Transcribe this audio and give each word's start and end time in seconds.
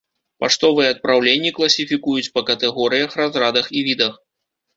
Паштовыя 0.43 0.87
адпраўленні 0.93 1.51
класіфікуюць 1.57 2.31
па 2.39 2.45
катэгорыях, 2.49 3.09
разрадах 3.21 3.71
і 3.77 3.87
відах. 3.91 4.13